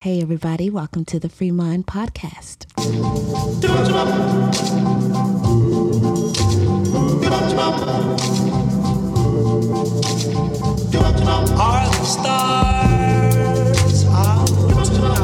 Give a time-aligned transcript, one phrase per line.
[0.00, 2.66] Hey, everybody, welcome to the Free Mind Podcast.
[11.60, 14.46] Are the stars out
[14.84, 15.18] tonight?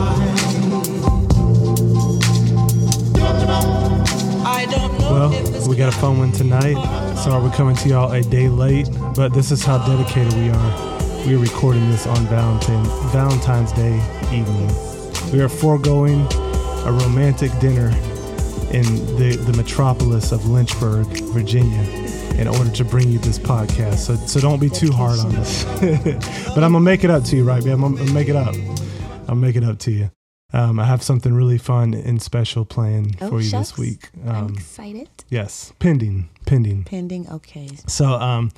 [4.44, 5.30] I don't know Well,
[5.68, 6.76] we got a fun one tonight.
[7.16, 11.03] Sorry we're coming to y'all a day late, but this is how dedicated we are.
[11.26, 13.94] We are recording this on Valentine, Valentine's Day
[14.32, 14.68] evening.
[15.32, 16.20] We are foregoing
[16.86, 17.88] a romantic dinner
[18.72, 18.84] in
[19.16, 21.80] the, the metropolis of Lynchburg, Virginia,
[22.38, 23.96] in order to bring you this podcast.
[23.98, 25.64] So, so don't be too hard on us.
[26.54, 27.82] but I'm gonna make it up to you, right, man?
[27.82, 28.54] I'm gonna make it up.
[29.28, 30.10] I'll make it up to you.
[30.52, 33.70] Um, I have something really fun and special planned Oh, for you shucks.
[33.70, 34.10] this week.
[34.26, 35.08] I'm Um, excited.
[35.30, 36.84] Yes, pending, pending.
[36.84, 37.70] Pending, okay.
[37.86, 38.52] So, um,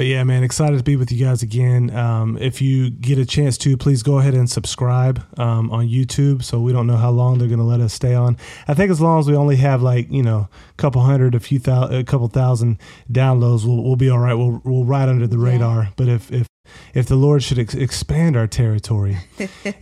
[0.00, 1.94] but yeah, man, excited to be with you guys again.
[1.94, 6.42] Um, if you get a chance to, please go ahead and subscribe um, on YouTube.
[6.42, 8.38] So we don't know how long they're going to let us stay on.
[8.66, 11.38] I think as long as we only have like you know a couple hundred, a
[11.38, 12.78] few thousand, a couple thousand
[13.12, 14.32] downloads, we'll we'll be all right.
[14.32, 15.90] We'll we'll ride under the radar.
[15.96, 16.46] But if if
[16.94, 19.18] if the Lord should ex- expand our territory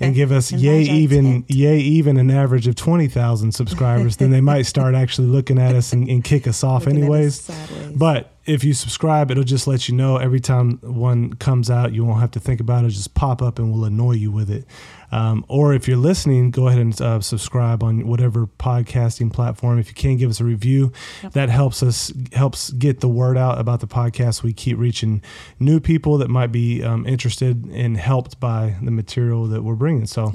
[0.01, 4.31] and give us yay Enlarge even yay even an average of twenty thousand subscribers, then
[4.31, 7.51] they might start actually looking at us and, and kick us off Looking at us
[7.51, 7.97] anyways.
[7.97, 11.93] But if you subscribe, it'll just let you know every time one comes out.
[11.93, 14.31] You won't have to think about it; It'll just pop up and we'll annoy you
[14.31, 14.67] with it.
[15.11, 19.79] Um, or if you're listening, go ahead and uh, subscribe on whatever podcasting platform.
[19.79, 20.93] If you can, give us a review.
[21.33, 24.43] That helps us helps get the word out about the podcast.
[24.43, 25.23] We keep reaching
[25.59, 30.07] new people that might be um, interested and helped by the material that we're bringing.
[30.07, 30.33] So.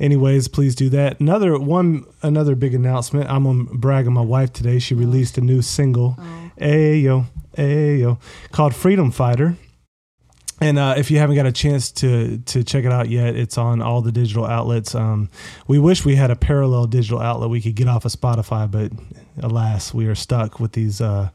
[0.00, 1.20] Anyways, please do that.
[1.20, 3.30] Another one, another big announcement.
[3.30, 4.80] I'm gonna brag on my wife today.
[4.80, 6.50] She released a new single, Oh.
[6.60, 7.26] Ayo,
[7.56, 8.18] Ayo,
[8.50, 9.56] called Freedom Fighter.
[10.64, 13.58] And uh, if you haven't got a chance to to check it out yet, it's
[13.58, 14.94] on all the digital outlets.
[14.94, 15.28] Um,
[15.66, 18.90] we wish we had a parallel digital outlet we could get off of Spotify, but
[19.42, 21.28] alas, we are stuck with these uh,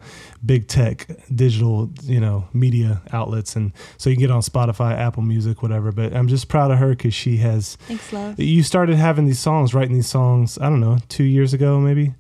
[0.44, 3.56] big tech digital, you know, media outlets.
[3.56, 5.92] And so you can get on Spotify, Apple Music, whatever.
[5.92, 7.76] But I'm just proud of her because she has.
[7.88, 8.40] Thanks, love.
[8.40, 10.58] You started having these songs, writing these songs.
[10.58, 12.16] I don't know, two years ago, maybe.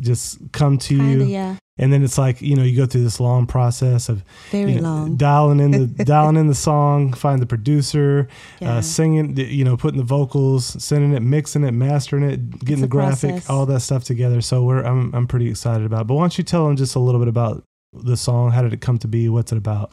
[0.00, 1.56] Just come to Kinda, you, yeah.
[1.78, 4.80] and then it's like you know you go through this long process of Very you
[4.80, 5.16] know, long.
[5.16, 8.26] dialing in the dialing in the song, find the producer,
[8.60, 8.78] Yeah.
[8.78, 12.86] uh, singing, you know, putting the vocals, sending it, mixing it, mastering it, getting a
[12.86, 13.48] the graphic, process.
[13.50, 14.40] all that stuff together.
[14.40, 16.00] So we're I'm I'm pretty excited about.
[16.02, 16.06] it.
[16.08, 17.62] But why don't you tell them just a little bit about
[17.92, 18.50] the song?
[18.50, 19.28] How did it come to be?
[19.28, 19.92] What's it about?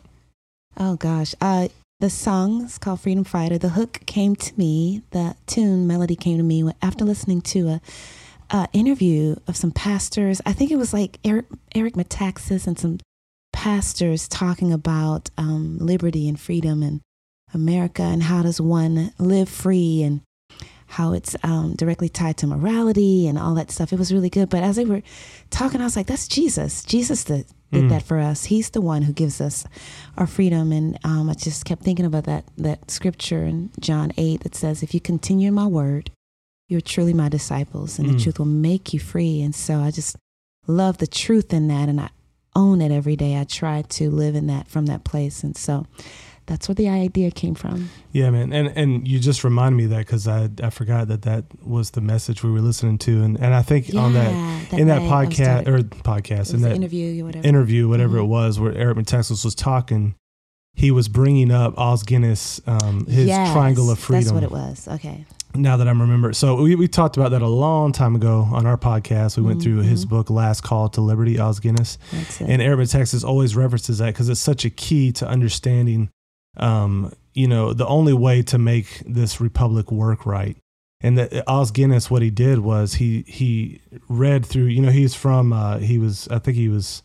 [0.78, 1.36] Oh gosh.
[1.40, 1.68] Uh
[2.00, 3.60] the song is called Freedom Fighter.
[3.60, 7.82] The hook came to me, the tune melody came to me after listening to a,
[8.52, 10.42] a interview of some pastors.
[10.46, 13.00] I think it was like Eric, Eric Metaxas and some
[13.54, 17.02] pastors talking about um, liberty and freedom and
[17.54, 20.22] America and how does one live free and
[20.88, 23.94] how it's um, directly tied to morality and all that stuff.
[23.94, 24.50] It was really good.
[24.50, 25.02] But as they were
[25.50, 26.84] talking, I was like, that's Jesus.
[26.84, 27.90] Jesus that did Mm.
[27.90, 28.46] that for us.
[28.46, 29.64] He's the one who gives us
[30.18, 30.74] our freedom.
[30.74, 34.84] And um, I just kept thinking about that that scripture in John 8 that says,
[34.84, 36.12] if you continue in my word,
[36.72, 38.14] you're truly my disciples and Mm.
[38.14, 39.42] the truth will make you free.
[39.42, 40.16] And so I just
[40.68, 42.10] love the truth in that and I
[42.56, 43.38] own it every day.
[43.40, 45.44] I try to live in that from that place.
[45.44, 45.86] And so
[46.46, 47.90] that's where the idea came from.
[48.12, 51.22] Yeah, man, and and you just remind me of that because I I forgot that
[51.24, 54.80] that was the message we were listening to, and and I think on that Yeah,
[54.80, 57.48] in that night I was podcast or podcast in that interview whatever.
[57.48, 58.24] interview, whatever Mhm.
[58.24, 60.16] it was, where Eric Metaxas was talking,
[60.74, 64.24] he was bringing up Os Guinness, um, his Yes, triangle of freedom.
[64.24, 64.88] That's what it was.
[64.88, 65.26] Okay.
[65.56, 68.66] Now that I'm remember, so we, we talked about that a long time ago on
[68.66, 69.38] our podcast.
[69.38, 71.98] We went through his book, Last Call to Liberty, Os Guinness,
[72.40, 76.10] and Eric Metaxas always references that because it's such a key to understanding,
[76.58, 80.58] um, you know, the only way to make this republic work right.
[81.02, 84.66] And that Os Guinness, what he did was he he read through.
[84.66, 85.52] You know, he's from.
[85.52, 86.28] Uh, he was.
[86.30, 87.04] I think he was.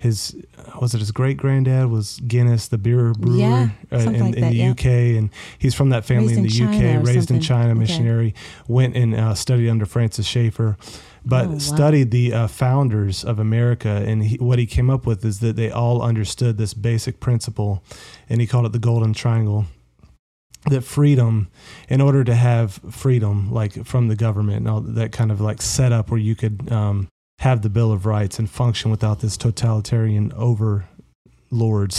[0.00, 0.36] His
[0.80, 4.30] was it his great granddad was Guinness, the beer brewer Yeah, uh, in, like in
[4.42, 4.70] that, the yeah.
[4.70, 4.84] UK,
[5.18, 7.40] and he's from that family Raised in in the China UK, raised in something.
[7.40, 7.78] China, Okay.
[7.80, 8.34] missionary,
[8.68, 10.76] went and uh, studied under Francis Schaeffer,
[11.26, 11.58] but Oh, wow.
[11.58, 13.88] studied the uh, founders of America.
[14.06, 17.82] And he, what he came up with is that they all understood this basic principle,
[18.28, 19.64] and he called it the Golden Triangle.
[20.70, 21.48] That freedom,
[21.88, 25.60] in order to have freedom, like from the government and all that kind of like
[25.60, 27.08] setup where you could um,
[27.38, 30.86] have the Bill of Rights and function without this totalitarian overlords,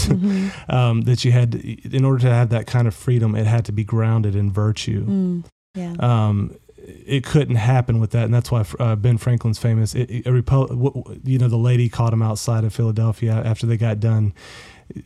[0.09, 0.69] Mhm.
[0.73, 3.71] um, that you had, in order to have that kind of freedom, it had to
[3.71, 5.43] be grounded in virtue Mm,
[5.75, 5.93] yeah.
[5.99, 9.93] um, it couldn't happen with that, and that's why uh, Ben Franklin's famous.
[9.95, 13.33] It, it- a Repo- w- w- you know, the lady caught him outside of Philadelphia
[13.45, 14.33] after they got done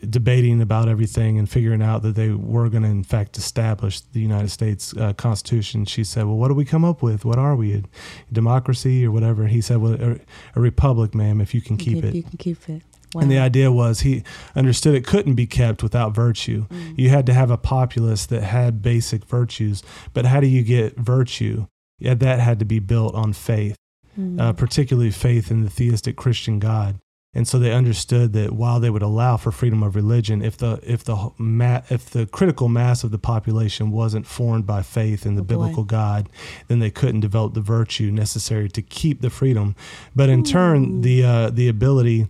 [0.09, 4.19] debating about everything and figuring out that they were going to, in fact, establish the
[4.19, 7.25] United States uh, Constitution, she said, "Well, what do we come up with?
[7.25, 7.73] What are we?
[7.73, 7.83] A
[8.31, 10.19] democracy or whatever?" He said, "Well, a,
[10.55, 12.81] a republic, ma'am, if you can keep it." You can keep it.
[13.13, 13.21] Wow.
[13.21, 14.23] And the idea was he
[14.55, 16.65] understood it couldn't be kept without virtue.
[16.69, 16.97] Mm.
[16.97, 19.83] You had to have a populace that had basic virtues.
[20.13, 21.67] But how do you get virtue?
[21.99, 23.75] Yeah, that had to be built on faith,
[24.19, 24.39] Mm.
[24.39, 26.99] uh, particularly faith in the theistic Christian God.
[27.35, 30.79] And so they understood that while they would allow for freedom of religion, if the
[30.83, 35.33] if the ma- if the critical mass of the population wasn't formed by faith in
[35.35, 36.29] the Oh, biblical God,
[36.67, 39.75] then they couldn't develop the virtue necessary to keep the freedom.
[40.15, 42.27] But in turn, the uh, the ability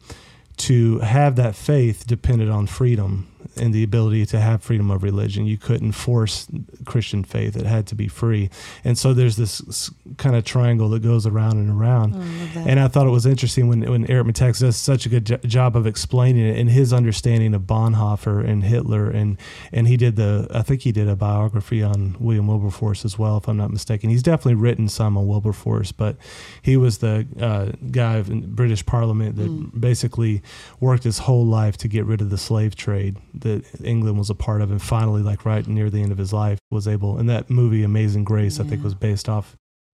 [0.55, 5.45] to have that faith depended on freedom and the ability to have freedom of religion.
[5.45, 6.47] You couldn't force
[6.85, 8.49] Christian faith; it had to be free.
[8.83, 12.13] And so there's this kind of triangle that goes around and around.
[12.15, 12.63] Oh, I.
[12.69, 15.37] And I thought it was interesting when, when Eric Metaxas does such a good jo-
[15.37, 19.09] job of explaining it and his understanding of Bonhoeffer and Hitler.
[19.09, 19.37] And,
[19.71, 23.37] and he did the, I think he did a biography on William Wilberforce as well,
[23.37, 24.09] if I'm not mistaken.
[24.09, 26.17] He's definitely written some on Wilberforce, but
[26.61, 29.79] he was the uh, guy in British Parliament that Mm.
[29.79, 30.41] basically
[30.79, 34.35] worked his whole life to get rid of the slave trade that England was a
[34.35, 34.71] part of.
[34.71, 37.83] And finally, like right near the end of his life, was able, and that movie,
[37.83, 39.55] Amazing Grace, I think was based off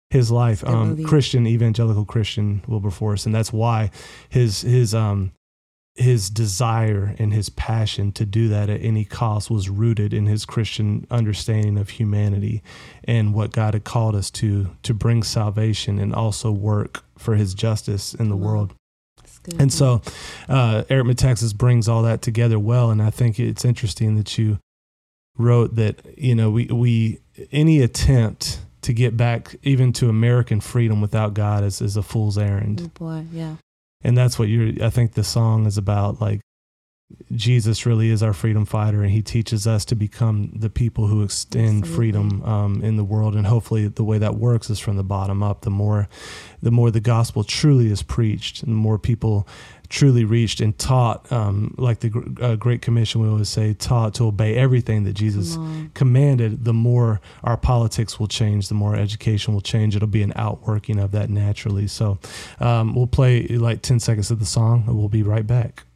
[0.10, 3.92] his life It's a good um christian evangelical christian wilberforce and that's why
[4.30, 5.34] his his um
[5.96, 10.46] his desire and his passion to do that at any cost was rooted in his
[10.46, 12.64] christian understanding of humanity
[13.04, 17.54] and what god had called us to to bring salvation and also work for his
[17.54, 18.48] justice in the Wow.
[18.48, 18.74] world
[19.50, 19.62] good.
[19.62, 20.02] and so
[20.50, 22.92] uh, Eric Metaxas brings all that together well.
[22.92, 24.60] And I think it's interesting that you
[25.38, 27.20] wrote that, you know, we, we
[27.52, 32.38] any attempt to get back even to American freedom without God is, is a fool's
[32.38, 32.82] errand.
[32.84, 33.56] Oh boy, yeah.
[34.04, 36.22] And that's what you're, I think the song is about.
[36.22, 36.42] Like,
[37.34, 41.24] Jesus really is our freedom fighter, and he teaches us to become the people who
[41.24, 41.96] extend Absolutely.
[41.96, 43.36] freedom um, in the world.
[43.36, 45.62] And hopefully, the way that works is from the bottom up.
[45.62, 46.10] The more,
[46.62, 49.48] the more the gospel truly is preached, and the more people
[49.90, 54.26] truly reached and taught, um, like the uh, Great Commission we always say, taught to
[54.26, 55.58] obey everything that Jesus
[55.94, 59.96] commanded, the more our politics will change, the more education will change.
[59.96, 61.88] It'll be an outworking of that naturally.
[61.88, 62.20] So
[62.60, 65.87] um, we'll play like 10 seconds of the song and we'll be right back.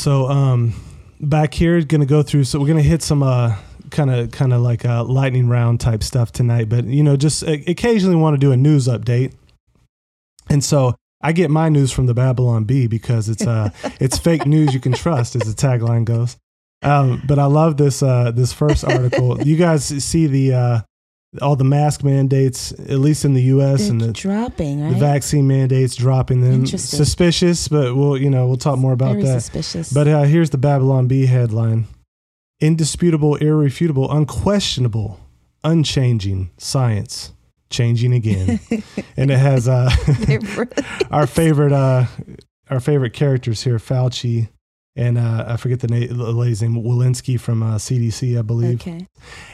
[0.00, 0.74] So um,
[1.20, 2.44] back here, going to go through.
[2.44, 3.22] So we're going to hit some.
[3.22, 3.56] Uh,
[3.90, 7.42] kind of kind of like a lightning round type stuff tonight but you know just
[7.42, 9.34] uh, occasionally want to do a news update
[10.48, 13.70] and so I get my news from the Babylon Bee because it's uh
[14.00, 16.36] it's fake news you can trust, as the tagline goes.
[16.82, 19.40] Um, but I love this uh this first article.
[19.42, 20.80] you guys see the uh
[21.40, 23.82] all the mask mandates, at least in the U.S.
[23.82, 24.92] They're and the, dropping, right?
[24.92, 26.52] the vaccine mandates dropping them.
[26.64, 26.96] Interesting.
[26.96, 29.40] Suspicious, but we'll you know we'll talk more about Very that.
[29.42, 29.92] suspicious.
[29.92, 31.86] But uh, here's the Babylon Bee headline:
[32.60, 35.20] Indisputable, irrefutable, unquestionable,
[35.62, 37.32] unchanging science
[37.70, 38.58] changing again,
[39.16, 39.88] and it has uh,
[40.28, 40.68] really-
[41.10, 42.06] our favorite uh
[42.68, 44.48] our favorite characters here fauci
[44.96, 49.06] and uh i forget the, the lady's name walensky from uh, cdc i believe okay.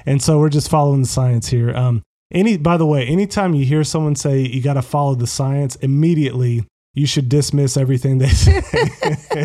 [0.06, 2.02] and so we're just following the science here um
[2.32, 5.76] any by the way anytime you hear someone say you got to follow the science
[5.76, 6.64] immediately
[6.94, 8.62] you should dismiss everything they say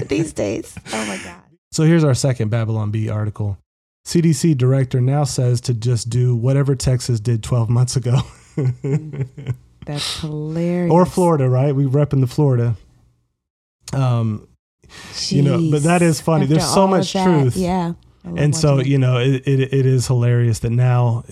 [0.07, 0.73] These days.
[0.93, 1.41] Oh my God.
[1.71, 3.57] so here's our second babylon bee article
[4.07, 8.17] cdc director now says to just do whatever texas did 12 months ago
[9.85, 10.91] That's hilarious.
[10.91, 12.75] or florida right we rep in the florida
[13.93, 14.47] um
[15.29, 16.43] you know, but that is funny.
[16.43, 17.55] After There's so much that, truth.
[17.57, 17.93] Yeah.
[18.23, 18.85] And so it.
[18.87, 21.23] you know it, it, it is hilarious that now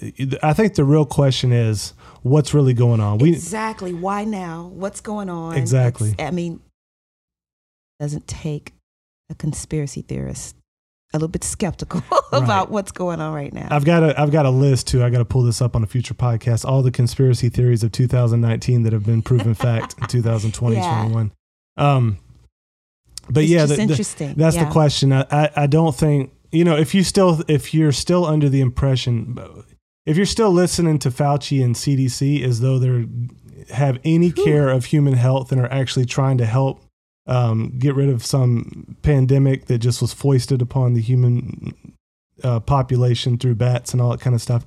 [0.42, 3.94] i think the real question is what's really going on we exactly.
[3.94, 4.72] Why now?
[4.74, 5.56] What's going on?
[5.56, 6.10] Exactly.
[6.14, 6.60] It's- I mean,
[8.00, 8.74] doesn't take
[9.30, 10.56] a conspiracy theorist
[11.14, 12.02] a little bit skeptical
[12.32, 12.44] Right.
[12.44, 13.68] about what's going on right now.
[13.72, 15.84] i've got a i've got a list too i got to pull this up on
[15.84, 20.08] a future podcast all the conspiracy theories of 2019 that have been proven fact in
[20.08, 21.02] 2020 Yeah.
[21.02, 21.32] 21
[21.78, 22.18] um
[23.30, 24.66] but It's yeah, the- the- that's Yeah.
[24.66, 25.14] the question.
[25.14, 28.62] I, I I don't think you know if you still if you're still under the
[28.62, 29.38] impression
[30.06, 33.06] if you're still listening to Fauci and CDC as though they're
[33.72, 36.82] have any care of human health and are actually trying to help
[37.28, 41.74] um, get rid of some pandemic that just was foisted upon the human
[42.44, 44.66] uh, population through bats and all that kind of stuff,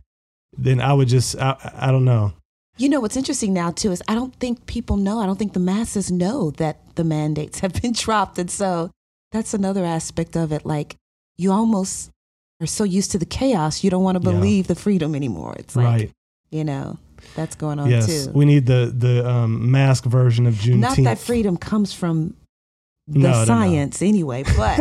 [0.57, 2.35] then I would just I, I don't know.
[2.77, 5.19] You know what's interesting now too is I don't think people know.
[5.19, 8.91] I don't think the masses know that the mandates have been dropped, and so
[9.33, 10.65] that's another aspect of it.
[10.67, 10.97] Like
[11.37, 12.11] you almost
[12.61, 14.35] are so used to the chaos, you don't want to Yeah.
[14.37, 15.55] believe the freedom anymore.
[15.59, 16.11] It's like right.
[16.51, 16.99] you know
[17.35, 18.07] that's going on Yes.
[18.27, 18.33] too.
[18.33, 20.79] We need the the um, mask version of Juneteenth.
[20.81, 22.35] Not that freedom comes from
[23.09, 23.45] the No, no, no.
[23.45, 24.81] science anyway, but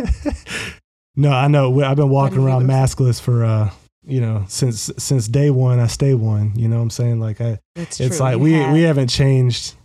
[1.15, 1.81] no, I know.
[1.81, 3.71] I've been walking around maskless for uh,
[4.05, 5.79] you know, since since day one.
[5.79, 6.53] I stay one.
[6.55, 7.19] You know what I'm saying?
[7.19, 8.25] Like I, that's it's true.
[8.25, 9.75] like You we have- we haven't changed.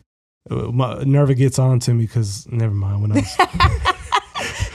[0.50, 3.14] My, Nerva gets on to me because never mind when I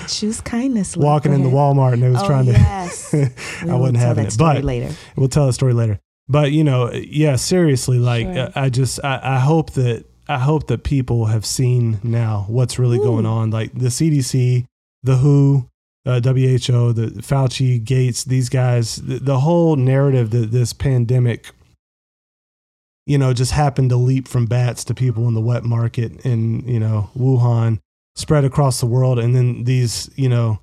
[0.05, 0.97] was choose kindness.
[0.97, 1.57] Walking Go in the ahead.
[1.59, 2.51] Walmart and they was oh, trying to.
[2.51, 3.13] yes.
[3.63, 4.91] We I will wasn't tell having that it, story but later.
[5.15, 5.99] we'll tell the story later.
[6.27, 8.39] But you know, yeah, seriously, like Sure.
[8.47, 12.79] uh, I just I, I hope that I hope that people have seen now what's
[12.79, 13.51] really going on.
[13.51, 14.65] Like the CDC,
[15.03, 15.69] the WHO,
[16.05, 21.51] uh, WHO, the Fauci, Gates, these guys, the, the whole narrative that this pandemic,
[23.05, 26.67] you know, just happened to leap from bats to people in the wet market in
[26.67, 27.79] you know Wuhan,
[28.15, 30.59] spread across the world, and then these you know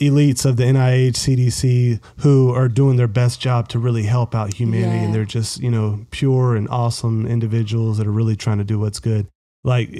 [0.00, 4.54] elites of the NIH, CDC, who are doing their best job to really help out
[4.54, 5.02] humanity, Yeah.
[5.04, 8.78] and they're just you know pure and awesome individuals that are really trying to do
[8.78, 9.28] what's good.
[9.64, 9.90] Like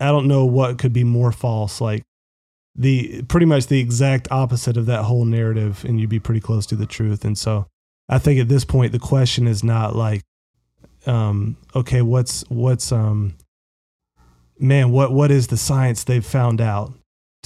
[0.00, 1.80] I don't know what could be more false.
[1.80, 2.02] Like
[2.76, 6.66] the pretty much the exact opposite of that whole narrative, and you'd be pretty close
[6.66, 7.24] to the truth.
[7.24, 7.66] And so
[8.08, 10.22] I think at this point the question is not like,
[11.06, 13.34] um, okay, what's what's um,
[14.58, 16.92] man, what what is the science they've found out?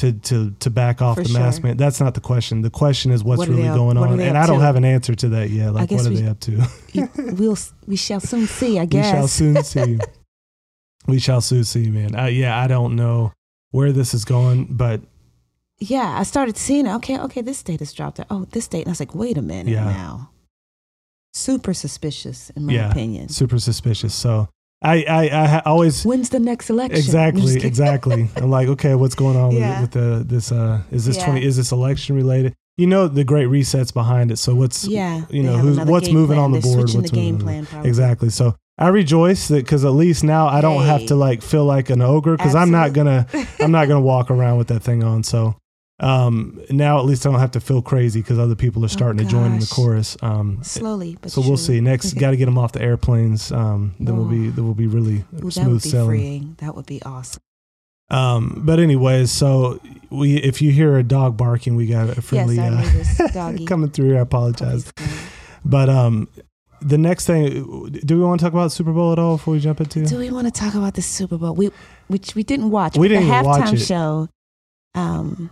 [0.01, 1.69] To, to to back off For the mask sure.
[1.69, 1.79] man.
[1.79, 2.61] That's not the question.
[2.61, 4.65] The question is what's What really up- going on, and I don't to?
[4.65, 5.73] have an answer to that yet.
[5.73, 6.69] Like, what are we- they up to?
[7.33, 8.79] We'll we shall soon see.
[8.79, 9.99] I guess We shall soon see.
[11.07, 12.15] we shall soon see, man.
[12.15, 13.33] Uh, yeah, I don't know
[13.71, 15.01] where this is going, but
[15.79, 16.95] yeah, I started seeing it.
[16.97, 18.21] Okay, okay, this date has dropped.
[18.29, 18.81] Oh, this date.
[18.81, 19.85] And I was like, wait a minute Yeah.
[19.85, 20.31] now.
[21.37, 22.91] Super suspicious, in my Yeah.
[22.91, 23.29] opinion.
[23.29, 24.15] super suspicious.
[24.15, 24.49] So
[24.83, 26.97] I, I, I always When's the next election?
[26.97, 28.29] Exactly, exactly.
[28.37, 29.81] I'm like, okay, what's going on Yeah.
[29.81, 30.51] with, with the this?
[30.53, 31.25] Uh, is this Yeah.
[31.27, 31.45] twenty?
[31.45, 32.55] Is this election related?
[32.79, 34.37] You know, the great resets behind it.
[34.39, 36.45] So what's Yeah, you know, who's what's moving plan.
[36.45, 36.91] on the They're board?
[36.95, 37.89] What's the game plan, probably.
[37.89, 38.29] Exactly.
[38.31, 41.89] So I rejoice that because at least now I don't have to like feel like
[41.91, 43.27] an ogre because I'm not gonna
[43.61, 45.23] I'm not gonna walk around with that thing on.
[45.23, 45.55] So
[46.01, 49.19] um, now at least I don't have to feel crazy because other people are starting
[49.25, 50.17] to join in the Oh, chorus.
[50.23, 51.81] Um, Slowly, but so we'll see.
[51.81, 53.51] Next, got to get them off the airplanes.
[53.51, 54.51] Um, then we'll be Oh.
[54.51, 56.09] then we'll be really Ooh, that would smooth be sailing.
[56.09, 56.55] freeing.
[56.59, 57.41] That would be awesome.
[58.09, 62.57] Um, but anyways, so we if you hear a dog barking, we got a friendly
[62.57, 63.65] yes, uh, doggy.
[63.65, 64.17] coming through.
[64.17, 64.93] I apologize.
[65.65, 66.29] But um,
[66.81, 69.61] the next thing, do we want to talk about Super Bowl at all before we
[69.61, 70.05] jump into?
[70.07, 71.55] Do we want to talk about the Super Bowl?
[71.55, 71.71] We
[72.07, 72.97] which we didn't watch.
[72.97, 73.79] We didn't the even watch halftime it.
[73.79, 74.29] show.
[74.95, 75.51] Um,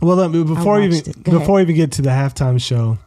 [0.00, 1.22] Well, let me, before we even watched it.
[1.22, 2.98] Go before we even get to the halftime show,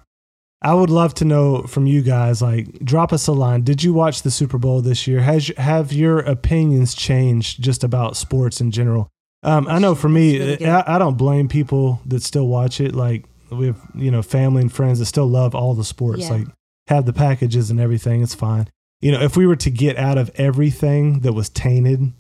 [0.62, 2.42] I would love to know from you guys.
[2.42, 3.64] Like, drop us a line.
[3.64, 5.22] Did you watch the Super Bowl this year?
[5.22, 9.10] Has have your opinions changed just about sports in general?
[9.44, 10.64] Um, I know for me.
[10.66, 12.94] I, I don't blame people that still watch it.
[12.94, 16.24] Like we have, you know, family and friends that still love all the sports.
[16.24, 16.32] Yeah.
[16.32, 16.48] Like
[16.88, 18.22] have the packages and everything.
[18.22, 18.68] It's fine.
[19.02, 22.14] You know, if we were to get out of everything that was tainted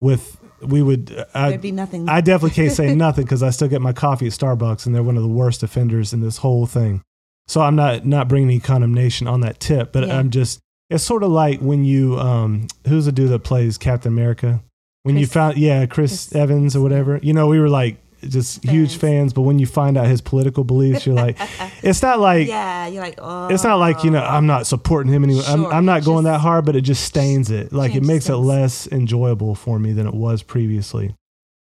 [0.00, 1.24] with, we would.
[1.34, 2.08] I, there'd be nothing.
[2.08, 5.02] I definitely can't say nothing because I still get my coffee at Starbucks, and they're
[5.02, 7.02] one of the worst offenders in this whole thing.
[7.46, 10.18] So I'm not not bringing any condemnation on that tip, but Yeah.
[10.18, 10.60] I'm just.
[10.90, 14.62] It's sort of like when you um, who's the dude that plays Captain America?
[15.02, 17.18] When you found yeah Chris, Chris- Evans or whatever.
[17.22, 19.00] You know we were like just huge Fans.
[19.00, 21.36] fans, but when you find out his political beliefs, you're like,
[21.82, 23.48] it's not like yeah, you're like, oh.
[23.48, 25.44] it's not like you know I'm not supporting him anymore.
[25.46, 27.72] I'm, I'm not going Just- that hard, but it just stains it.
[27.72, 31.14] Like it makes it less enjoyable for me than it was previously.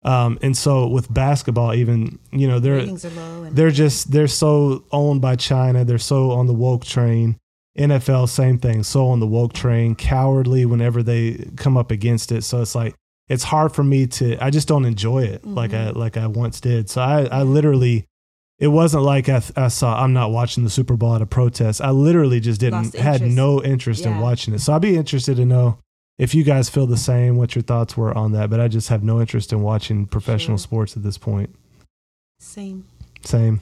[0.05, 3.51] Um, and so with basketball, even you know they're ratings are low.
[3.51, 5.85] They're just they're so owned by China.
[5.85, 7.37] They're so on the woke train.
[7.77, 8.83] NFL, same thing.
[8.83, 12.43] So on the woke train, cowardly whenever they come up against it.
[12.43, 12.95] So it's like
[13.29, 14.43] it's hard for me to.
[14.43, 15.99] I just don't enjoy it like I mm-hmm.
[15.99, 16.89] like I once did.
[16.91, 18.05] So I I literally.
[18.59, 20.03] It wasn't like I, I saw.
[20.03, 21.81] I'm not watching the Super Bowl at a protest.
[21.81, 24.59] I literally just didn't had no interest in watching it.
[24.59, 25.79] So I'd be interested to know
[26.19, 27.37] if you guys feel the same.
[27.37, 28.51] What your thoughts were on that?
[28.51, 30.63] But I just have no interest in watching professional Sure.
[30.63, 31.55] sports at this point.
[32.41, 32.85] same.
[33.23, 33.61] Same.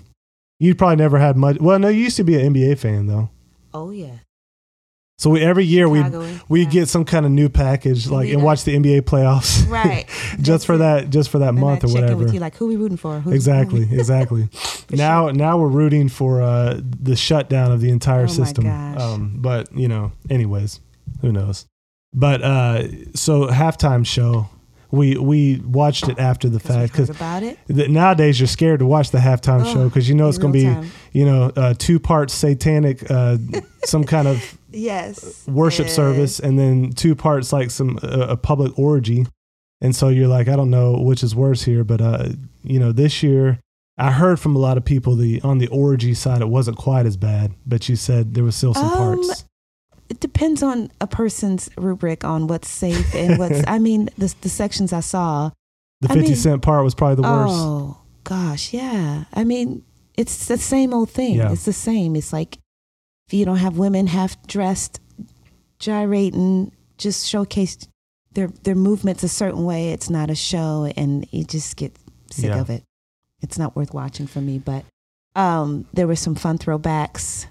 [0.59, 1.59] You probably never had much.
[1.61, 3.29] Well, no, you used to be an NBA fan though.
[3.75, 4.19] Oh yeah.
[5.19, 6.69] So we, every year we Chicago, we yeah.
[6.71, 10.05] get some kind of new package, like and watch the NBA playoffs, Right.
[10.43, 12.17] just for that, just for that And month I or whatever.
[12.17, 13.23] with you, like, who we rooting for?
[13.27, 14.51] Exactly, exactly.
[14.91, 18.67] now, now we're rooting for uh, the shutdown of the entire Oh system.
[18.67, 20.81] Um, but you know, anyways,
[21.23, 21.65] who knows?
[22.13, 22.83] But uh,
[23.15, 24.49] so halftime show,
[24.91, 27.59] we we watched it after the fact because heard about it.
[27.69, 30.53] th- nowadays you're scared to watch the halftime Oh, show because you know it's going
[30.53, 30.91] to be time.
[31.13, 33.37] you know uh, two parts satanic, uh,
[33.85, 35.45] some kind of Yes.
[35.49, 35.95] worship Yes.
[35.97, 39.27] service, and then two parts like some uh, a public orgy.
[39.81, 42.29] And so you're like, I don't know which is worse here, but uh,
[42.63, 43.61] you know, this year
[43.99, 47.07] I heard from a lot of people the on the orgy side it wasn't quite
[47.07, 49.45] as bad, but you said there was still some Um, parts.
[50.09, 53.63] It depends on a person's rubric on what's safe and what's.
[53.67, 55.51] I mean, the the sections I saw.
[56.01, 57.55] The I fifty mean- cent part was probably the worst.
[57.57, 59.25] Oh gosh, yeah.
[59.33, 59.83] I mean,
[60.17, 61.37] it's the same old thing.
[61.37, 61.53] Yeah.
[61.53, 62.15] It's the same.
[62.17, 62.59] It's like
[63.29, 65.01] if you don't have women half dressed,
[65.79, 67.77] gyrating, just showcase
[68.33, 69.93] their their movements a certain way.
[69.93, 71.97] It's not a show, and you just get
[72.31, 72.61] sick Yeah.
[72.61, 72.83] of it.
[73.43, 74.59] It's not worth watching for me.
[74.59, 74.85] But
[75.35, 77.47] um, there were some fun throwbacks.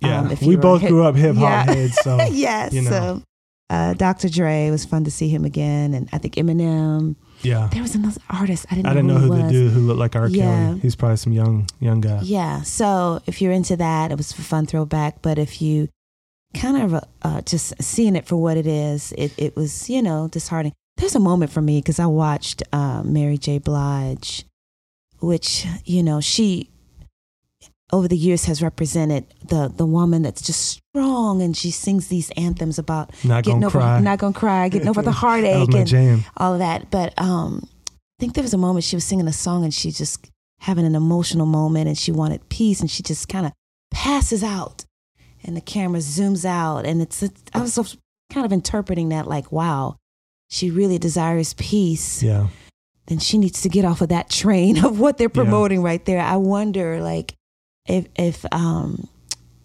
[0.00, 1.74] Yeah, um, if we both hip- grew up hip hop Yeah.
[1.74, 2.72] heads, so yes.
[2.72, 2.90] you know.
[2.90, 3.22] So,
[3.70, 4.28] uh, Dr.
[4.30, 7.16] Dre it was fun to see him again, and I think Eminem.
[7.42, 7.68] yeah.
[7.72, 8.64] There was another artist.
[8.70, 8.86] I didn't.
[8.86, 10.28] I didn't know who, who the dude who looked like R.
[10.28, 10.44] Yeah.
[10.68, 10.80] Kelly.
[10.80, 12.20] He's probably some young young guy.
[12.22, 12.62] Yeah.
[12.62, 15.20] So if you're into that, it was a fun throwback.
[15.20, 15.88] But if you
[16.54, 20.28] kind of uh, just seeing it for what it is, it, it was, you know,
[20.28, 20.72] disheartening.
[20.96, 23.58] There's a moment for me because I watched uh, Mary J.
[23.58, 24.44] Blige,
[25.20, 26.70] which, you know, she
[27.92, 32.30] over the years has represented the the woman that's just strong and she sings these
[32.36, 34.00] anthems about Not getting gonna over cry.
[34.00, 36.90] not gonna cry, getting over the heartache and all of that.
[36.90, 39.90] But um, I think there was a moment she was singing a song and she
[39.90, 40.28] just
[40.60, 43.52] having an emotional moment and she wanted peace and she just kind of
[43.90, 44.84] passes out
[45.44, 47.96] and the camera zooms out and it's, it's I was
[48.32, 49.96] kind of interpreting that like wow
[50.50, 52.48] she really desires peace Yeah,
[53.06, 55.42] then she needs to get off of that train of what they're Yeah.
[55.44, 57.34] promoting right there I wonder like
[57.88, 59.08] if if um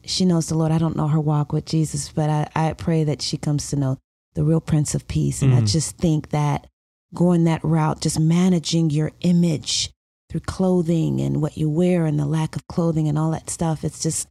[0.06, 3.03] she knows the Lord I don't know her walk with Jesus but I, I pray
[3.03, 3.98] that she comes to know
[4.33, 5.72] the real Prince of Peace and I Mhm.
[5.72, 6.68] just think that
[7.14, 9.92] going that route just managing your image
[10.29, 13.83] through clothing and what you wear and the lack of clothing and all that stuff
[13.83, 14.27] it's just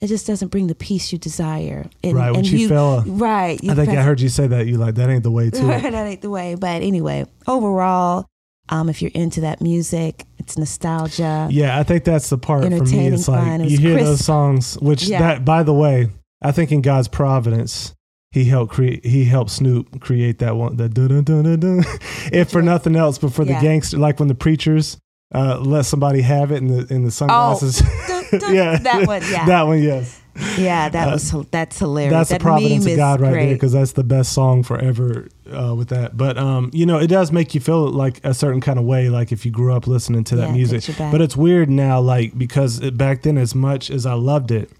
[0.00, 2.30] it just doesn't bring the peace you desire and, right.
[2.30, 4.66] When and you, fell, right you I think I heard you say that.
[4.66, 6.54] You like that ain't the way to that ain't the way.
[6.54, 8.26] But anyway, overall,
[8.68, 11.48] um, if you're into that music, it's nostalgia.
[11.50, 13.06] Yeah, I think that's the part for me.
[13.08, 13.60] It's like.
[13.60, 15.20] It you hear those songs, which Yeah.
[15.20, 16.08] that by the way,
[16.42, 17.94] I think in God's providence,
[18.32, 19.04] He helped create.
[19.04, 20.76] He helped Snoop create that one.
[20.76, 21.84] The dun dun dun dun.
[22.32, 24.98] If for nothing else, but for the gangster, like when the preachers
[25.34, 27.78] uh, let somebody have it in the in the sunglasses.
[27.78, 29.46] Dun, dun, yeah, that one, yeah.
[29.46, 29.82] that one.
[29.82, 30.20] Yes,
[30.58, 32.12] yeah, that Uh, was that's hilarious.
[32.12, 33.46] that's that providence meme of God right great.
[33.46, 36.16] there because that's the best song forever uh, with that.
[36.16, 39.08] But um, you know, it does make you feel like a certain kind of way,
[39.08, 40.76] like if you grew up listening to that Yeah, music.
[40.82, 41.12] takes you back.
[41.12, 44.70] But it's weird now, like because it, back then, as much as I loved it,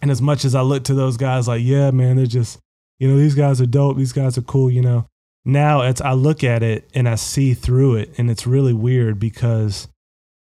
[0.00, 2.58] and as much as I looked to those guys, like yeah, man, they're just
[2.98, 5.06] you know these guys are dope, these guys are cool, you know.
[5.44, 9.18] Now it's I look at it and I see through it, and it's really weird
[9.18, 9.88] because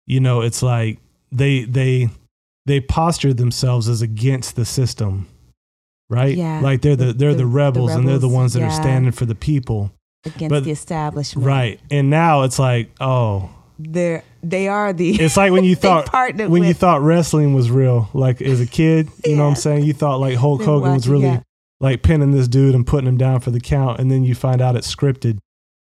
[0.07, 0.99] you know it's like
[1.31, 2.09] they they
[2.67, 5.29] they posture themselves as against the system
[6.09, 6.37] right?
[6.37, 8.63] Yeah, like they're the, the- they're the, the- the rebels, and they're the ones that
[8.63, 9.91] are standing for the people.
[10.25, 11.47] Against but- the establishment.
[11.47, 13.51] right and now it's like oh.
[13.79, 18.09] They're they are the it's like when you thought when you thought wrestling was real
[18.15, 19.85] like as a kid you know what i'm saying?
[19.85, 21.43] You thought like hulk hogan was really yeah.
[21.81, 24.63] like pinning this dude and putting him down for the count and then you find
[24.63, 25.39] out it's scripted.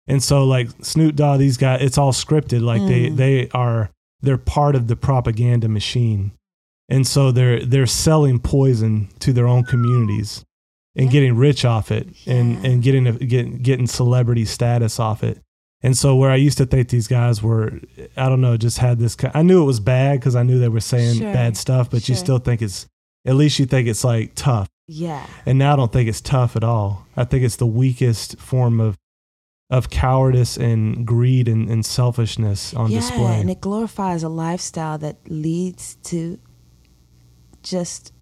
[0.09, 2.63] And so like snoop dogg these guys it's all scripted.
[2.63, 3.17] Like they Mm.
[3.17, 3.91] they are
[4.23, 6.33] they're part of the propaganda machine
[6.95, 10.45] and so they're they're selling poison to their own communities
[10.97, 11.13] and Yeah.
[11.13, 12.67] getting rich off it and Yeah.
[12.71, 15.37] and getting a, getting getting celebrity status off it
[15.83, 17.79] and so where I used to think these guys were,
[18.17, 19.15] I don't know, just had this.
[19.35, 21.31] I knew it was bad because I knew they were saying Sure.
[21.31, 22.87] bad stuff, but you still think it's,
[23.27, 24.67] at least you think it's like tough.
[24.89, 25.27] yeah.
[25.45, 26.89] And now I don't think it's tough at all.
[27.19, 28.97] I think it's the weakest form of
[29.71, 33.41] of cowardice and greed and, and selfishness on yeah, display.
[33.41, 36.39] and it glorifies a lifestyle that leads to
[37.65, 38.13] just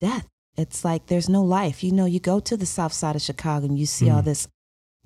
[0.00, 0.26] death.
[0.56, 1.82] It's like there's no life.
[1.82, 4.26] You know, you go to the south side of Chicago and you see all Mm.
[4.26, 4.48] this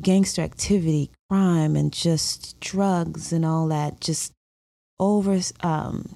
[0.01, 4.33] gangster activity, crime, and just drugs and all that, just
[4.99, 6.15] over um,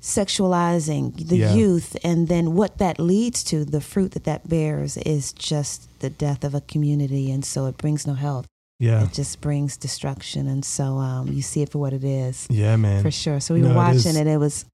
[0.00, 1.54] sexualizing the Yeah.
[1.54, 1.96] youth.
[2.04, 6.44] And then what that leads to, the fruit that that bears, is just the death
[6.44, 7.30] of a community.
[7.30, 8.46] And so it brings no health.
[8.80, 10.46] yeah, It just brings destruction.
[10.48, 13.02] And so um, you see it for what it is yeah, man.
[13.02, 13.40] for sure.
[13.40, 14.26] So we No, were watching is- it.
[14.26, 14.64] It was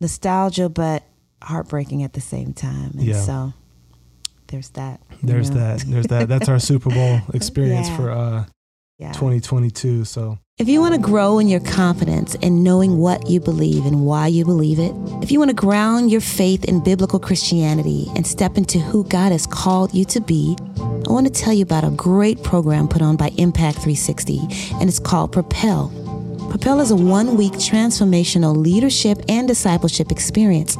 [0.00, 1.02] nostalgia, but
[1.44, 2.92] heartbreaking at the same time.
[2.94, 3.20] And Yeah.
[3.20, 3.52] so
[4.48, 5.00] there's that.
[5.22, 5.56] There's know?
[5.56, 5.80] that.
[5.86, 6.28] There's that.
[6.28, 7.96] That's our Super Bowl experience Yeah.
[7.96, 8.44] for uh,
[8.98, 9.12] Yeah.
[9.12, 10.04] 2022.
[10.04, 14.06] So If you want to grow in your confidence in knowing what you believe and
[14.06, 18.24] why you believe it, if you want to ground your faith in biblical Christianity and
[18.26, 21.82] step into who God has called you to be, I want to tell you about
[21.84, 24.38] a great program put on by Impact 360,
[24.80, 25.90] and it's called Propel.
[26.54, 30.76] Propel is a one week transformational leadership and discipleship experience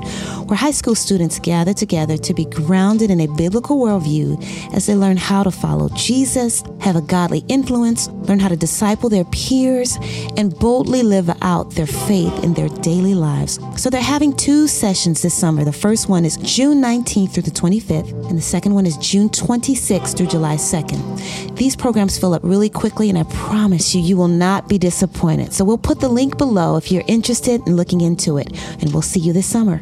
[0.47, 4.41] where high school students gather together to be grounded in a biblical worldview
[4.73, 9.09] as they learn how to follow Jesus, have a godly influence, learn how to disciple
[9.09, 9.99] their peers,
[10.37, 13.59] and boldly live out their faith in their daily lives.
[13.77, 15.65] So they're having two sessions this summer.
[15.65, 19.29] The first one is June 19th through the 25th, and the second one is June
[19.29, 21.57] 26th through July 2nd.
[21.57, 25.53] These programs fill up really quickly, and I promise you, you will not be disappointed.
[25.53, 28.49] So we'll put the link below if you're interested in looking into it,
[28.81, 29.81] and we'll see you this summer.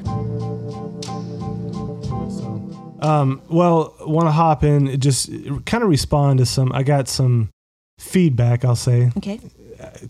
[3.01, 5.29] Um, well, want to hop in, just
[5.67, 6.71] kind of respond to some.
[6.73, 7.51] I got some
[7.99, 8.65] feedback.
[8.65, 9.41] I'll say Okay.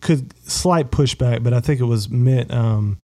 [0.01, 2.99] could slight pushback, but I think it was meant um,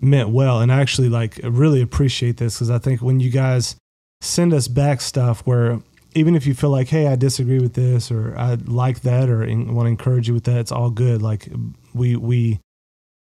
[0.00, 3.76] meant well, and I actually like really appreciate this because I think when you guys
[4.20, 5.80] send us back stuff where
[6.16, 9.40] even if you feel like, hey, I disagree with this or I like that or
[9.40, 11.22] want to encourage you with that, it's all good.
[11.22, 11.48] Like
[11.94, 12.60] we we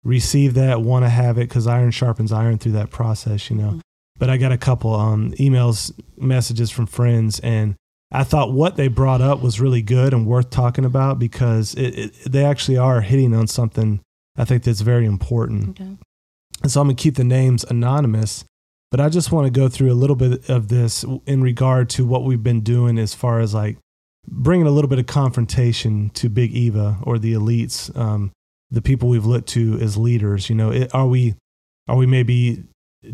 [0.05, 3.81] receive that, want to have it because iron sharpens iron through that process, you know.
[4.19, 7.77] But I got a couple um, emails, messages from friends, and
[8.13, 11.99] I thought what they brought up was really good and worth talking about because it,
[11.99, 14.01] it, they actually are hitting on something
[14.37, 15.81] I think that's very important.
[15.81, 15.97] Okay.
[16.63, 18.45] And so I'm going to keep the names anonymous,
[18.93, 22.05] but I just want to go through a little bit of this in regard to
[22.05, 23.79] what we've been doing as far as like
[24.29, 28.33] bringing a little bit of confrontation to Big Eva or the elites, um,
[28.71, 30.51] the people we've looked to as leaders.
[30.51, 31.37] You know, it, are we
[31.89, 32.65] are we maybe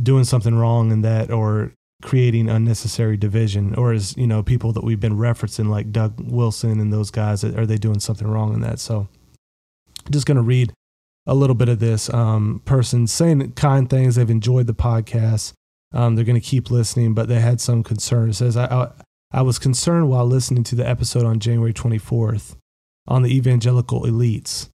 [0.03, 4.85] doing something wrong in that or creating unnecessary division or is you know people that
[4.85, 8.61] we've been referencing like doug wilson and those guys are they doing something wrong in
[8.61, 9.09] that so
[10.09, 10.73] just going to read
[11.27, 15.55] a little bit of this um, person saying kind things they've enjoyed the podcast
[15.93, 18.91] um, they're going to keep listening but they had some concern it says I, I,
[19.31, 22.57] I was concerned while listening to the episode on january 24th
[23.07, 24.69] on the evangelical elites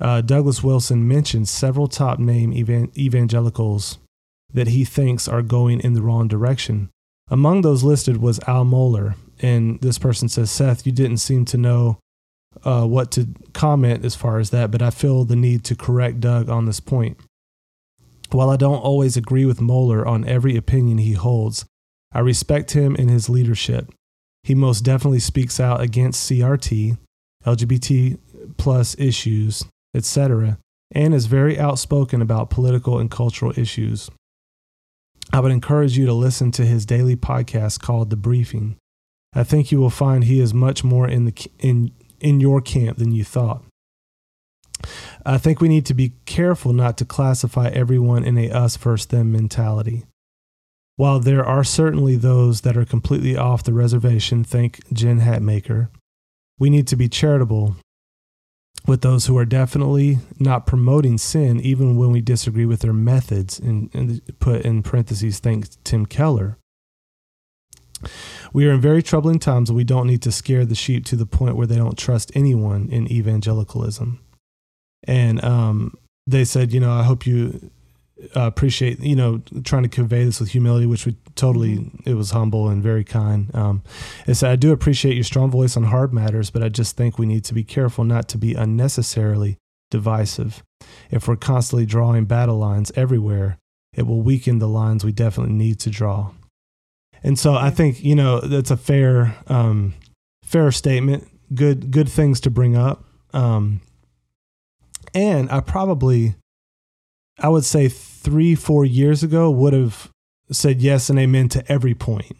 [0.00, 3.98] uh, douglas wilson mentioned several top name evan- evangelicals
[4.52, 6.90] that he thinks are going in the wrong direction.
[7.30, 9.14] Among those listed was Al Mohler.
[9.40, 11.98] And this person says, Seth, you didn't seem to know
[12.64, 16.20] uh, what to comment as far as that, but I feel the need to correct
[16.20, 17.18] Doug on this point.
[18.30, 21.64] While I don't always agree with Mohler on every opinion he holds,
[22.12, 23.92] I respect him and his leadership.
[24.42, 26.98] He most definitely speaks out against CRT,
[27.44, 28.18] LGBT
[28.56, 29.64] plus issues,
[29.94, 30.58] etc.,
[30.92, 34.10] and is very outspoken about political and cultural issues.
[35.32, 38.76] I would encourage you to listen to his daily podcast called The Briefing.
[39.34, 42.98] I think you will find he is much more in the in in your camp
[42.98, 43.62] than you thought.
[45.28, 49.08] I think we need to be careful not to classify everyone in a us versus
[49.08, 50.04] them mentality.
[50.96, 55.90] While there are certainly those that are completely off the reservation, think Jen Hatmaker,
[56.58, 57.76] we need to be charitable
[58.86, 63.58] with those who are definitely not promoting sin, even when we disagree with their methods.
[63.58, 66.56] And, and put in parentheses, think Tim Keller.
[68.54, 71.16] We are in very troubling times, and we don't need to scare the sheep to
[71.16, 74.20] the point where they don't trust anyone in evangelicalism.
[75.04, 75.94] And um,
[76.26, 77.70] they said, you know, I hope you
[78.34, 82.32] uh, appreciate, you know, trying to convey this with humility, which we totally, it was
[82.32, 83.54] humble and very kind.
[83.54, 83.82] Um,
[84.26, 87.18] it said, I do appreciate your strong voice on hard matters, but I just think
[87.18, 89.56] we need to be careful not to be unnecessarily
[89.90, 90.62] divisive.
[91.10, 93.58] If we're constantly drawing battle lines everywhere,
[93.94, 96.32] it will weaken the lines we definitely need to draw.
[97.22, 99.94] And so I think, you know, that's a fair, um,
[100.42, 101.28] fair statement.
[101.54, 103.04] Good, good things to bring up.
[103.32, 103.80] Um,
[105.14, 106.34] and I probably,
[107.38, 110.10] I would say three, four years ago would have
[110.50, 112.32] said yes and amen to every point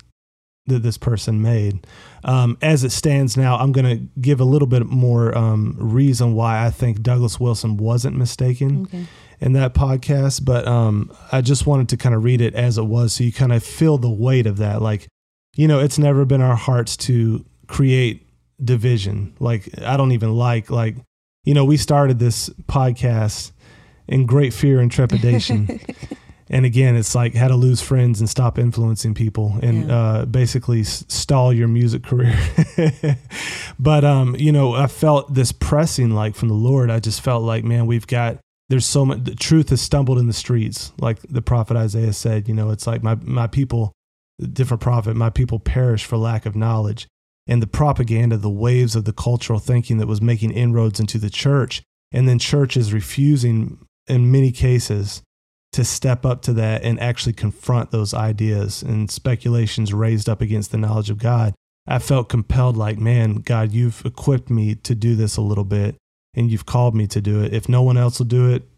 [0.66, 1.87] that this person made.
[2.24, 6.35] Um, as it stands now, I'm going to give a little bit more um, reason
[6.35, 9.07] why I think Douglas Wilson wasn't mistaken Okay.
[9.40, 12.83] in that podcast, but um, I just wanted to kind of read it as it
[12.85, 14.83] was so you kind of feel the weight of that.
[14.83, 15.07] Like,
[15.57, 18.26] you know, it's never been our hearts to create
[18.62, 19.35] division.
[19.40, 20.96] Like, I don't even like, like,
[21.48, 23.52] you know, we started this podcast
[24.06, 25.80] in great fear and trepidation.
[26.50, 29.96] and again, it's like how to lose friends and stop influencing people and Yeah.
[29.98, 32.37] uh, basically s- stall your music career.
[33.78, 36.90] but, um, you know, I felt this pressing like from the Lord.
[36.90, 40.26] I just felt like, man, we've got, there's so much, the truth has stumbled in
[40.26, 40.92] the streets.
[41.00, 43.92] Like the prophet Isaiah said, you know, it's like my, my people
[44.52, 47.08] different prophet, my people perish for lack of knowledge.
[47.48, 51.30] And the propaganda, the waves of the cultural thinking that was making inroads into the
[51.30, 51.82] church,
[52.12, 55.22] and then churches refusing in many cases
[55.72, 60.70] to step up to that and actually confront those ideas and speculations raised up against
[60.70, 61.54] the knowledge of God.
[61.87, 65.96] I felt compelled, like, man, God, you've equipped me to do this a little bit
[66.34, 67.52] and you've called me to do it.
[67.54, 68.68] If no one else will do it,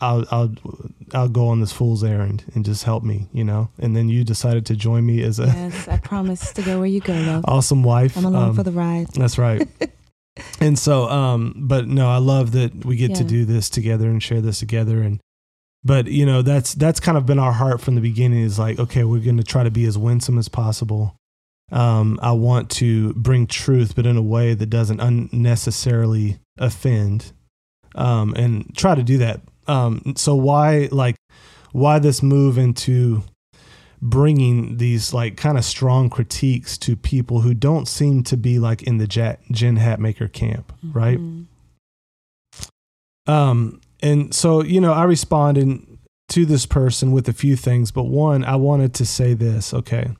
[0.00, 0.54] I'll I'll
[1.14, 3.70] I'll go on this fool's errand and just help me, you know.
[3.78, 6.86] And then you decided to join me as a Yes, I promise to go where
[6.86, 7.44] you go, love.
[7.48, 8.16] awesome wife.
[8.16, 9.08] I'm along Um, for the ride.
[9.14, 9.66] That's right.
[10.60, 14.22] and so, um, but no, I love that we get to do this together and
[14.22, 15.00] share this together.
[15.00, 15.18] And,
[15.82, 18.78] but you know, that's, that's kind of been our heart from the beginning is like,
[18.78, 21.16] okay, we're going to try to be as winsome as possible.
[21.72, 27.32] Um, I want to bring truth, but in a way that doesn't unnecessarily offend,
[27.94, 29.40] um, and try to do that.
[29.68, 31.16] Um, so why, like,
[31.72, 33.22] why this move into
[34.02, 38.82] bringing these like kind of strong critiques to people who don't seem to be like
[38.82, 41.18] in the Jet, Jen Hatmaker camp, right?
[41.18, 41.46] Mhm.
[43.26, 45.80] Um, and so you know, I responded
[46.28, 49.72] to this person with a few things, but one, I wanted to say this.
[49.72, 50.10] Okay,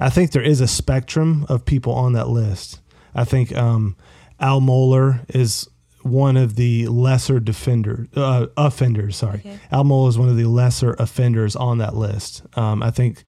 [0.00, 2.80] I think there is a spectrum of people on that list.
[3.14, 3.96] I think um,
[4.40, 5.68] Al Mohler is
[6.04, 9.16] one of the lesser defender uh, offenders.
[9.16, 9.58] Sorry, Okay.
[9.72, 12.42] Al Mohler is one of the lesser offenders on that list.
[12.56, 13.24] Um, I think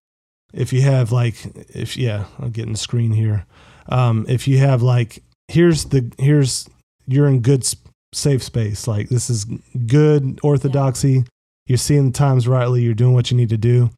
[0.54, 1.36] if you have like
[1.74, 3.46] if yeah, I'm getting the screen here.
[3.88, 6.68] Um, if you have like here's the here's
[7.06, 7.64] you're in good
[8.12, 8.86] safe space.
[8.86, 9.44] Like this is
[9.86, 11.24] good orthodoxy.
[11.66, 12.82] You're seeing the times rightly.
[12.82, 13.90] You're doing what you need to do.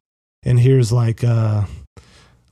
[0.43, 1.65] And here's like uh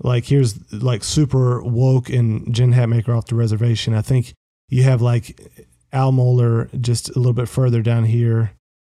[0.03, 3.93] like here's like super woke and Jen Hatmaker off the reservation.
[3.93, 4.33] I think
[4.69, 5.39] you have like
[5.93, 8.51] Al Mohler just a little bit further down here,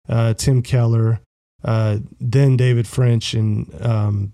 [0.09, 1.21] uh, Tim Keller,
[1.65, 4.33] uh, then David French and um,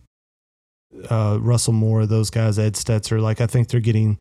[1.09, 3.21] uh, Russell Moore, those guys, Ed Stetzer.
[3.21, 4.19] Like I think they're getting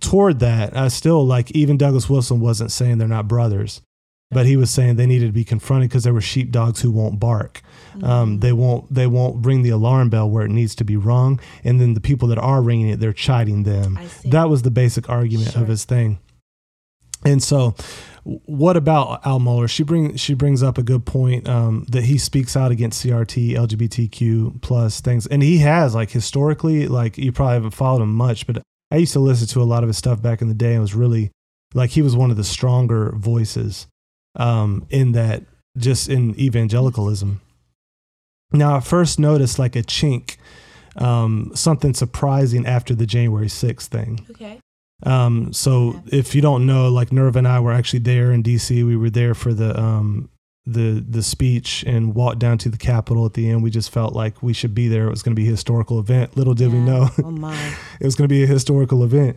[0.00, 0.76] toward that.
[0.76, 3.80] I still like even Douglas Wilson wasn't saying they're not brothers,
[4.30, 7.20] but he was saying they needed to be confronted because there were sheepdogs who won't
[7.20, 7.62] bark.
[7.94, 8.04] Mm-hmm.
[8.04, 11.40] Um, they won't they won't ring the alarm bell where it needs to be rung,
[11.62, 13.98] and then the people that are ringing it, they're chiding them.
[14.24, 15.62] That was the basic argument Sure.
[15.62, 16.18] of his thing.
[17.24, 17.74] And so,
[18.24, 19.68] what about Al Mohler?
[19.68, 23.52] She bring she brings up a good point um, that he speaks out against CRT,
[23.52, 28.46] LGBTQ plus things, and he has like historically, like you probably haven't followed him much,
[28.46, 30.72] but I used to listen to a lot of his stuff back in the day,
[30.72, 31.30] and was really
[31.74, 33.86] like he was one of the stronger voices
[34.36, 35.42] um, in that
[35.76, 37.40] just in evangelicalism.
[38.52, 40.36] Now, I first noticed like a chink,
[40.96, 44.24] um, something surprising after the January 6th thing.
[44.30, 44.60] Okay.
[45.02, 48.86] Um, so if you don't know, like Nerva and I were actually there in DC.
[48.86, 50.30] We were there for the um
[50.66, 53.62] the the speech and walked down to the Capitol at the end.
[53.62, 55.06] We just felt like we should be there.
[55.06, 56.36] It was going to be a historical event.
[56.36, 57.54] Little did we know Oh my.
[58.00, 59.36] it was going to be a historical event.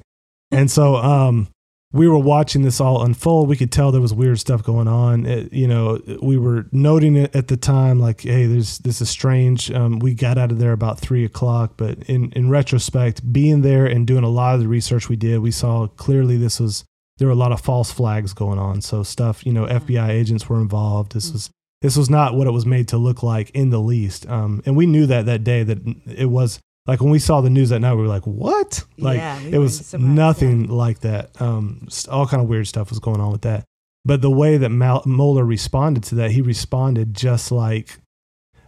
[0.51, 1.49] And so um
[1.93, 3.47] we were watching this all unfold.
[3.47, 5.25] We could tell there was weird stuff going on.
[5.25, 9.09] It, you know, we were noting it at the time, like, "Hey, there's this is
[9.09, 13.61] strange." Um, we got out of there about three o'clock, but in in retrospect, being
[13.61, 16.83] there and doing a lot of the research we did, we saw clearly this was
[17.17, 18.81] there were a lot of false flags going on.
[18.81, 21.13] So stuff, you know, FBI agents were involved.
[21.13, 21.49] This was
[21.81, 24.27] this was not what it was made to look like in the least.
[24.27, 27.49] Um, and we knew that that day that it was like when we saw the
[27.49, 31.39] news that night, we were like, "What?" Like Yeah, we it was nothing like that.
[31.41, 33.65] Um, all kind of weird stuff was going on with that.
[34.05, 37.99] But the way that Mal- Mohler responded to that, he responded just like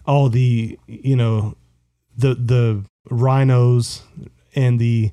[0.06, 1.56] all the you know
[2.18, 4.02] the the RINOs
[4.54, 5.12] and the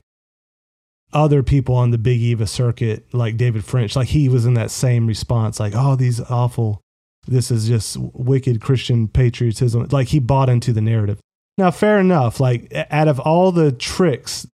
[1.12, 4.73] other people on the Big Eva circuit, like David French, like he was in that
[4.73, 6.81] same response, like, "Oh, these awful."
[7.29, 9.88] This is just wicked Christian patriotism.
[9.90, 11.19] Like he bought into the narrative.
[11.59, 12.40] Now, fair enough.
[12.40, 14.47] Like out of all the tricks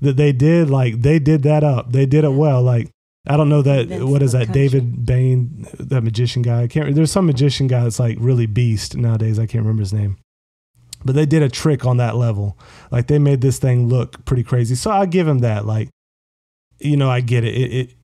[0.00, 1.92] that they did, like they did that up.
[1.92, 2.62] They did it well.
[2.62, 2.90] Like
[3.26, 4.68] I don't know that Convinced what is that country.
[4.68, 6.62] David Bain, that magician guy.
[6.62, 6.84] I can't.
[6.84, 6.96] Remember.
[6.96, 9.38] There's some magician guy that's like really beast nowadays.
[9.38, 10.18] I can't remember his name.
[11.04, 12.58] But they did a trick on that level.
[12.90, 14.74] Like they made this thing look pretty crazy.
[14.74, 15.66] So I give him that.
[15.66, 15.88] Like,
[16.78, 17.54] you know, I get it.
[17.54, 17.94] It, it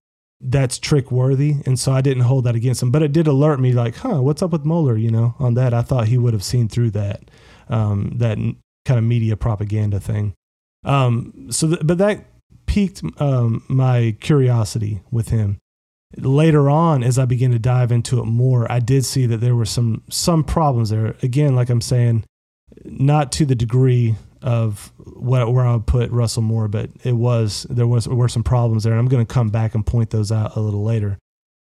[0.42, 2.90] that's trick worthy, and so I didn't hold that against him.
[2.90, 5.00] But it did alert me, like, huh, what's up with Mohler?
[5.00, 7.30] You know, on that, I thought he would have seen through that,
[7.72, 8.36] um, that
[8.84, 10.34] kind of media propaganda thing.
[10.84, 12.24] Um, so, th- but that
[12.66, 15.58] piqued um, my curiosity with him.
[16.18, 19.56] Later on, as I began to dive into it more, I did see that there
[19.56, 21.16] were some some problems there.
[21.22, 22.24] Again, like I'm saying,
[22.84, 27.66] not to the degree of what, where I would put Russell Moore, but it was
[27.70, 30.30] there was were some problems there, and I'm going to come back and point those
[30.30, 31.16] out a little later.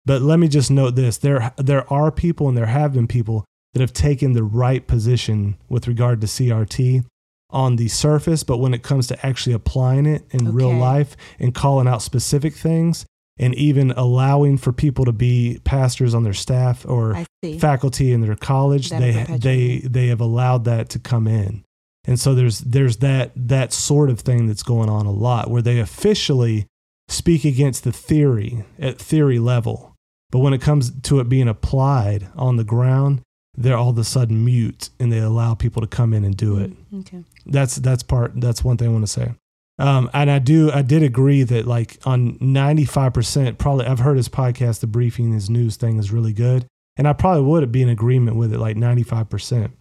[0.06, 3.44] But let me just note this: there there are people, and there have been people
[3.74, 7.04] that have taken the right position with regard to CRT,
[7.50, 11.54] on the surface, but when it comes to actually applying it in real life and
[11.54, 13.06] calling out specific things
[13.38, 17.14] and even allowing for people to be pastors on their staff or
[17.58, 21.64] faculty in their college, That they they they have allowed that to come in.
[22.06, 25.62] And so there's there's that that sort of thing that's going on a lot where
[25.62, 26.66] they officially
[27.08, 29.94] speak against the theory at theory level.
[30.30, 33.22] But when it comes to it being applied on the ground,
[33.58, 36.58] they're all of a sudden mute and they allow people to come in and do
[36.58, 36.70] it.
[37.00, 37.24] Okay.
[37.44, 39.32] That's that's part that's one thing I want to say.
[39.80, 44.28] Um, and I do I did agree that like on 95% probably I've heard his
[44.28, 46.66] podcast the briefing his news thing is really good
[46.96, 49.72] and I probably would be in agreement with it like 95%.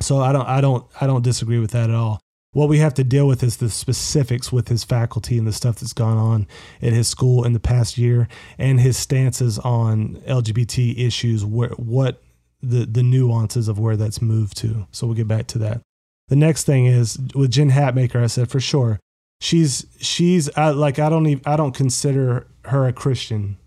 [0.00, 2.20] So I don't I don't I don't disagree with that at all.
[2.52, 5.76] What we have to deal with is the specifics with his faculty and the stuff
[5.76, 6.46] that's gone on
[6.82, 12.22] at his school in the past year and his stances on LGBT issues where what
[12.60, 14.86] the the nuances of where that's moved to.
[14.92, 15.80] So we'll get back to that.
[16.28, 18.22] The next thing is with Jen Hatmaker.
[18.22, 18.98] I said for sure,
[19.40, 23.58] she's she's I, like I don't even I don't consider her a Christian.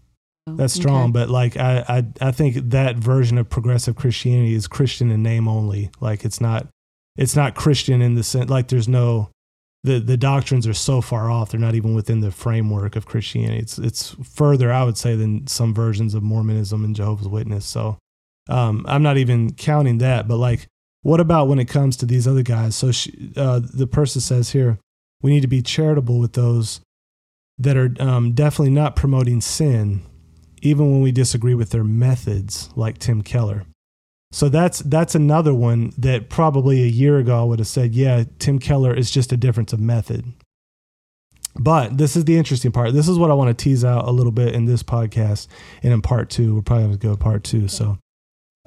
[0.48, 1.12] Oh, that's strong, Okay.
[1.12, 5.48] but like I, I I think that version of progressive Christianity is Christian in name
[5.48, 5.92] only.
[6.02, 6.68] Like it's not
[7.18, 9.30] it's not Christian in the sense like there's no
[9.84, 13.60] the the doctrines are so far off they're not even within the framework of Christianity.
[13.60, 17.66] It's it's further I would say than some versions of Mormonism and Jehovah's Witness.
[17.66, 17.98] So
[18.50, 20.68] um, I'm not even counting that, but like
[21.02, 22.76] what about when it comes to these other guys?
[22.76, 24.80] So she, uh, the person says here,
[25.22, 26.82] we need to be charitable with those
[27.58, 30.02] that are um, definitely not promoting sin,
[30.62, 33.66] even when we disagree with their methods, like Tim Keller.
[34.32, 38.26] So that's that's another one that probably a year ago I would have said, yeah,
[38.38, 40.34] Tim Keller is just a difference of method.
[41.56, 42.94] But this is the interesting part.
[42.94, 45.48] This is what I want to tease out a little bit in this podcast
[45.82, 46.56] and in part two.
[46.56, 47.68] We're probably going to go part two.
[47.68, 47.98] So,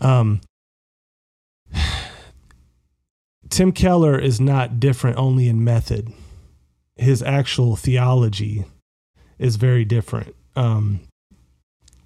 [0.03, 0.41] um,
[3.49, 6.13] Tim Keller is not different only in method.
[6.97, 8.65] His actual theology
[9.39, 11.01] is very different, um,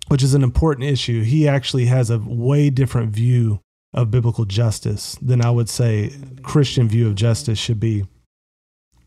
[0.08, 1.22] which is an important issue.
[1.22, 3.60] He actually has a way different view
[3.94, 8.06] of biblical justice than I would say Christian view of justice should be.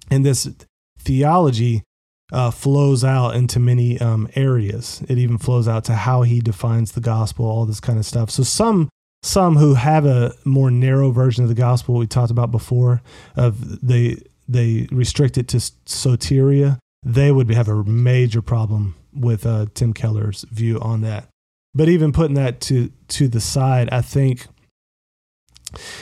[0.10, 0.50] And this
[0.98, 1.84] theology
[2.32, 5.04] uh, flows out into many um, areas.
[5.08, 8.30] It even flows out to how he defines the gospel, all this kind of stuff.
[8.30, 8.90] So some
[9.22, 13.02] some who have a more narrow version of the gospel we talked about before
[13.36, 19.66] of they they restrict it to soteria they would have a major problem with uh,
[19.74, 21.28] tim keller's view on that
[21.74, 24.48] but even putting that to to the side i think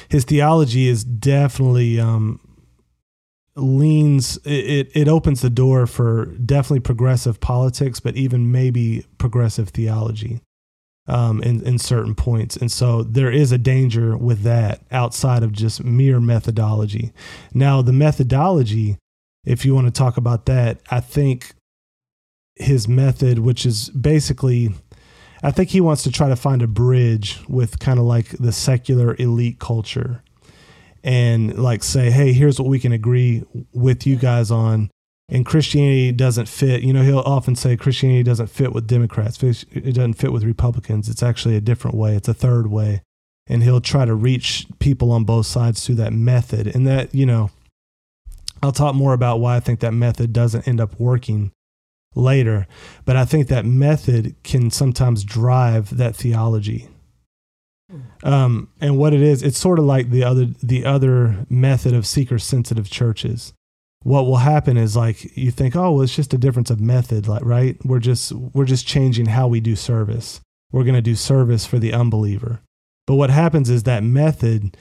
[0.09, 2.39] his theology is definitely um,
[3.57, 10.41] leans it, it opens the door for definitely progressive politics but even maybe progressive theology
[11.07, 12.55] um, in, in certain points.
[12.57, 17.11] And so there is a danger with that outside of just mere methodology.
[17.53, 18.97] Now, the methodology,
[19.45, 21.53] if you want to talk about that, I think
[22.55, 24.73] his method, which is basically,
[25.41, 28.51] I think he wants to try to find a bridge with kind of like the
[28.51, 30.23] secular elite culture
[31.07, 34.91] and like say, hey, here's what we can agree with you guys on
[35.29, 36.81] and Christianity doesn't fit.
[36.81, 39.41] You know, he'll often say Christianity doesn't fit with Democrats.
[39.41, 41.09] It doesn't fit with Republicans.
[41.09, 42.15] It's actually a different way.
[42.15, 43.01] It's a third way,
[43.47, 46.67] and he'll try to reach people on both sides through that method.
[46.67, 47.51] And that, you know,
[48.61, 51.51] I'll talk more about why I think that method doesn't end up working
[52.15, 52.67] later.
[53.05, 56.87] But I think that method can sometimes drive that theology.
[58.23, 62.05] Um, and what it is, it's sort of like the other the other method of
[62.05, 63.53] seeker sensitive churches.
[64.03, 67.27] What will happen is like you think oh well it's just a difference of method
[67.27, 67.77] like right?
[67.85, 70.41] We're just we're just changing how we do service.
[70.71, 72.59] We're going to do service for the unbeliever.
[73.05, 74.75] But what happens is that method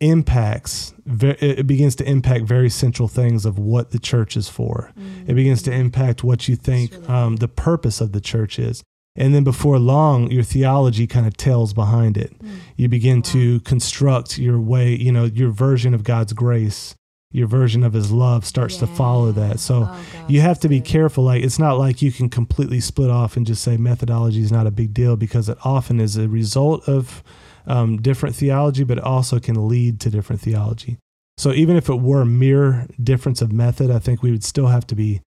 [0.00, 4.92] impacts it begins to impact very central things of what the church is for.
[5.26, 8.82] It begins to impact what you think um, the purpose of the church is
[9.18, 12.32] and then before long your theology kind of tails behind it
[12.76, 16.94] you begin to construct your way you know your version of god's grace
[17.30, 19.60] your version of his love starts to follow that.
[19.60, 21.24] So Oh, you have to be careful.
[21.24, 24.66] Like it's not like you can completely split off and just say methodology is not
[24.66, 27.22] a big deal because it often is a result of
[27.66, 30.96] um, different theology, but it also can lead to different theology.
[31.36, 34.68] So even if it were a mere difference of method, I think we would still
[34.68, 35.20] have to be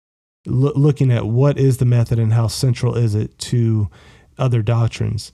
[0.46, 3.90] loo- looking at what is the method and how central is it to
[4.38, 5.32] other doctrines.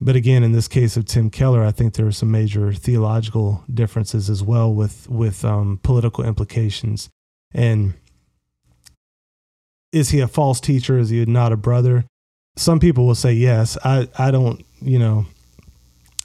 [0.00, 3.64] But again, in this case of Tim Keller, I think there are some major theological
[3.72, 7.08] differences as well with with um, political implications.
[7.52, 7.94] And
[9.92, 10.98] is he a false teacher?
[10.98, 12.04] Is he not a brother?
[12.56, 13.76] Some people will say yes.
[13.84, 15.26] I I don't you know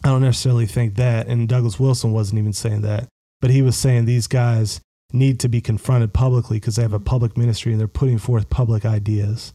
[0.03, 1.27] I don't necessarily think that.
[1.27, 3.07] And Douglas Wilson wasn't even saying that.
[3.41, 4.79] but he was saying these guys
[5.13, 8.49] need to be confronted publicly because they have a public ministry and they're putting forth
[8.49, 9.53] public ideas.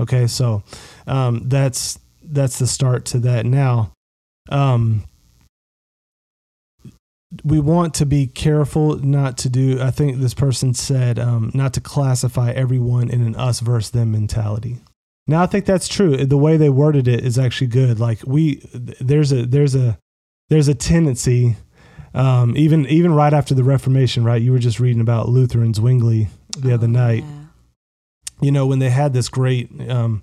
[0.00, 0.62] Okay, so
[1.06, 3.46] um, that's that's the start to that.
[3.46, 3.92] Now,
[4.48, 5.04] um,
[7.44, 9.80] we want to be careful not to do.
[9.80, 14.12] I think this person said um, not to classify everyone in an us versus them
[14.12, 14.78] mentality.
[15.26, 16.16] Now, I think that's true.
[16.16, 17.98] The way they worded it is actually good.
[17.98, 19.98] Like we, there's a there's a
[20.50, 21.56] there's a tendency,
[22.14, 24.40] um, even even right after the Reformation, right?
[24.40, 27.44] You were just reading about Luther and Zwingli the other Oh, night yeah.
[28.40, 30.22] you know, when they had this great, um,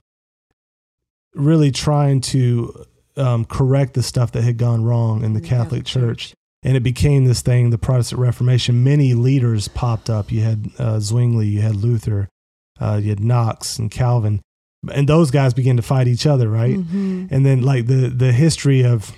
[1.36, 2.86] really trying to
[3.18, 6.34] um, correct the stuff that had gone wrong in the In Catholic, Church.
[6.64, 8.84] And it became this thing, the Protestant Reformation.
[8.84, 10.32] Many leaders popped up.
[10.32, 12.30] You had uh, Zwingli, you had Luther,
[12.80, 14.42] uh, you had Knox and Calvin.
[14.92, 16.78] And those guys began to fight each other, right?
[16.78, 17.28] Mhm.
[17.32, 19.12] and then like the the history of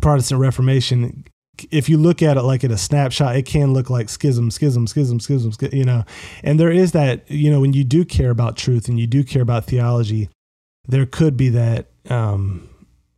[0.00, 1.24] Protestant Reformation.
[1.70, 4.86] If you look at it like at a snapshot, it can look like schism, schism,
[4.86, 6.04] schism, schism, schi- you know.
[6.42, 9.24] And there is that, you know, when you do care about truth and you do
[9.24, 10.28] care about theology,
[10.88, 12.68] there could be that um,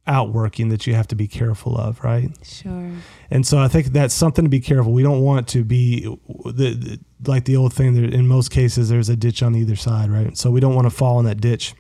[0.07, 2.31] outworking that you have to be careful of, right?
[2.43, 2.91] Sure.
[3.31, 4.93] And so I think that's something to be careful.
[4.93, 6.05] We don't want to be
[6.45, 9.77] the, the like the old thing that in most cases there's a ditch on either
[9.77, 10.37] side, right?
[10.37, 11.75] So we don't want to fall in that ditch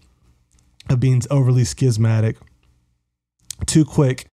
[0.90, 2.36] of being overly schismatic,
[3.66, 4.27] too quick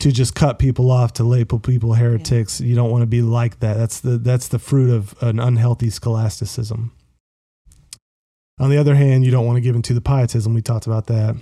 [0.00, 2.60] to just cut people off to label people heretics.
[2.60, 3.76] You don't want to be like that.
[3.76, 6.92] That's the that's the fruit of an unhealthy scholasticism.
[8.58, 10.52] On the other hand, you don't want to give into the pietism.
[10.52, 11.36] We talked about that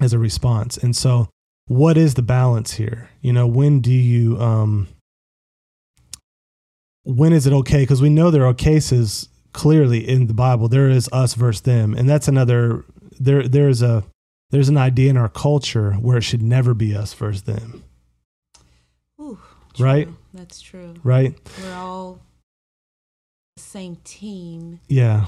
[0.00, 0.76] as a response.
[0.76, 1.28] And so
[1.66, 3.10] what is the balance here?
[3.20, 4.88] You know, when do you um
[7.04, 7.82] when is it okay?
[7.82, 10.68] Because we know there are cases clearly in the Bible.
[10.68, 12.84] There is us versus them, and that's another.
[13.20, 14.04] There, there's a
[14.54, 17.82] there's an idea in our culture where it should never be us versus them,
[19.20, 19.36] Ooh,
[19.80, 20.08] Right?
[20.32, 20.94] That's true.
[21.02, 21.36] right?
[21.60, 22.20] We're all
[23.56, 25.26] the same team Yeah,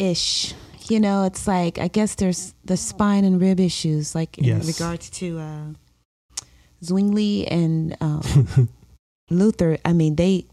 [0.00, 0.54] ish.
[0.88, 4.66] You know, it's like I guess there's the spine and rib issues, like in Yes.
[4.66, 5.64] regards to uh,
[6.84, 8.68] Zwingli and um,
[9.30, 9.78] Luther.
[9.84, 10.46] I mean, they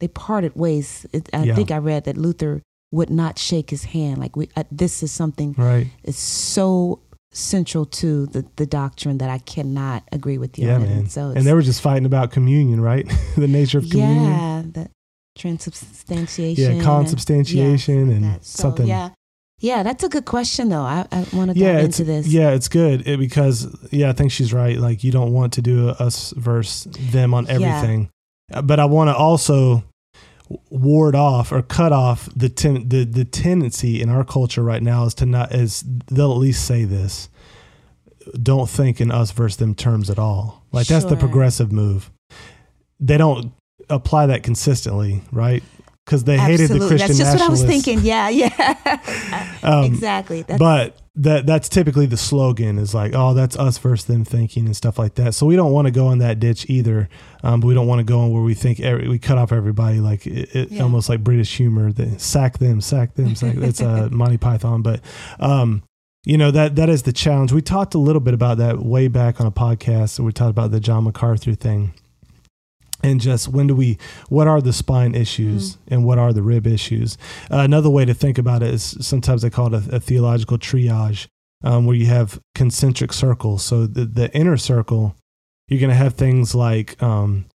[0.00, 1.06] they parted ways.
[1.14, 1.54] It, I Yeah.
[1.54, 2.60] think I read that Luther
[2.92, 4.18] would not shake his hand.
[4.18, 5.86] Like we, uh, this is something right.
[6.02, 7.00] It's so
[7.32, 10.82] central to the, the doctrine that I cannot agree with you Yeah, on.
[10.82, 10.98] man.
[10.98, 13.06] And so, And they were just fighting about communion, right?
[13.36, 14.24] the nature of communion.
[14.24, 14.90] yeah, the
[15.64, 16.76] transubstantiation.
[16.76, 18.44] Yeah, consubstantiation and and.
[18.44, 18.86] So, something.
[18.86, 19.10] Yeah,
[19.60, 20.82] yeah, that's a good question though.
[20.82, 22.26] I, I want to yeah, dive into this.
[22.26, 24.76] yeah, it's good it, because yeah, I think she's right.
[24.78, 28.10] Like you don't want to do us versus them on everything,
[28.52, 29.84] Uh, but I want to also
[30.68, 35.04] ward off or cut off the ten, the the tendency in our culture right now
[35.04, 37.28] is to not as they'll at least say this.
[38.40, 40.64] Don't think in us versus them terms at all.
[40.72, 42.10] Like that's the progressive move.
[42.98, 43.52] They don't
[43.88, 45.62] apply that consistently, right?
[46.10, 46.88] Because they hated the Absolutely.
[46.88, 48.00] Christian That's just what I was thinking.
[48.00, 49.58] Yeah, yeah.
[49.62, 50.42] Um, exactly.
[50.42, 54.66] That's, but that that's typically the slogan is like, oh, that's us versus them thinking
[54.66, 55.34] and stuff like that.
[55.34, 57.08] So we don't want to go in that ditch either.
[57.44, 59.52] Um, but we don't want to go in where we think every, we cut off
[59.52, 60.82] everybody, like it, it Yeah.
[60.82, 61.92] almost like British humor.
[61.92, 63.36] The sack them, sack them.
[63.36, 65.00] Sack, it's uh, Monty Python, but
[65.38, 65.84] um,
[66.24, 67.52] you know that that is the challenge.
[67.52, 70.18] We talked a little bit about that way back on a podcast.
[70.18, 71.94] We talked about the John MacArthur thing.
[73.02, 73.98] And just when do we,
[74.28, 77.16] what are the spine issues and what are the rib issues?
[77.50, 80.58] Uh, another way to think about it is sometimes they call it a, a theological
[80.58, 81.26] triage,
[81.64, 83.62] um, where you have concentric circles.
[83.62, 85.16] So the, the inner circle,
[85.68, 87.46] you're going to have things like um,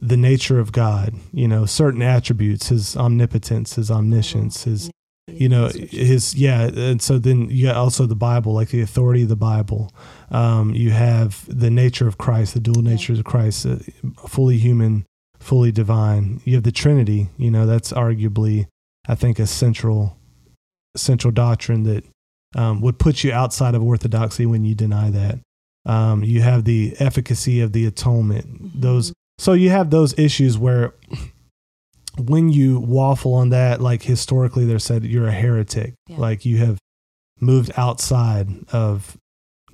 [0.00, 4.90] the nature of God, you know, certain attributes, his omnipotence, his omniscience, his
[5.28, 9.22] you know his yeah and so then you got also the bible like the authority
[9.22, 9.92] of the bible.
[10.30, 12.90] Um, you have the nature of christ the dual Yeah.
[12.90, 13.76] natures of christ uh,
[14.26, 15.04] fully human
[15.38, 16.40] fully divine.
[16.44, 18.66] You have the trinity you know that's arguably
[19.08, 20.16] i think a central
[20.96, 22.04] central doctrine that
[22.56, 25.38] um, would put you outside of orthodoxy when you deny that.
[25.84, 28.80] Um, you have the efficacy of the atonement.
[28.80, 30.94] Those so you have those issues where
[32.18, 35.94] when you waffle on that, like historically, they're said you're a heretic.
[36.06, 36.18] Yeah.
[36.18, 36.78] Like you have
[37.40, 39.16] moved outside of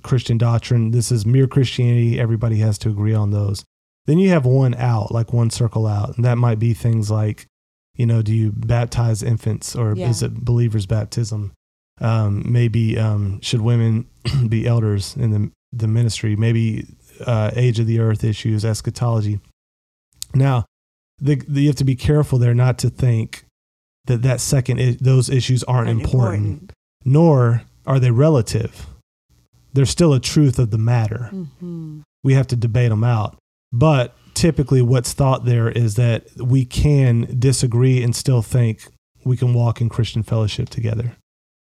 [0.03, 0.91] Christian doctrine.
[0.91, 2.19] This is mere Christianity.
[2.19, 3.63] Everybody has to agree on those.
[4.05, 6.15] Then you have one out, like one circle out.
[6.15, 7.47] And that might be things like,
[7.95, 10.09] you know, do you baptize infants or Yeah.
[10.09, 11.53] is it believers' baptism?
[12.01, 14.05] Um, maybe um, should women
[14.49, 16.35] be elders in the, the ministry?
[16.35, 16.85] Maybe
[17.25, 19.39] uh, age of the earth issues, eschatology.
[20.33, 20.65] Now,
[21.19, 23.45] the, the, you have to be careful there not to think
[24.05, 28.87] that that second those issues aren't Aren't important, nor are they relative.
[29.73, 31.29] There's still a truth of the matter.
[31.33, 32.01] Mhm.
[32.23, 33.37] We have to debate them out.
[33.73, 38.87] but typically what's thought there is that we can disagree and still think
[39.25, 41.15] we can walk in Christian fellowship together.